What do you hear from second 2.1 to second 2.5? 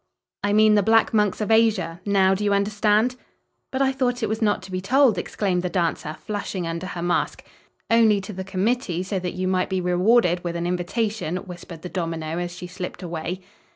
do